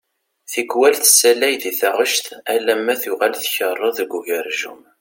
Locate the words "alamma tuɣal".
2.55-3.33